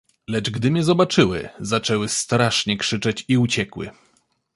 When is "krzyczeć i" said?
2.77-3.37